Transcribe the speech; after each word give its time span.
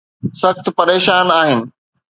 سخت 0.41 0.65
پريشان 0.77 1.27
آهن. 1.41 1.59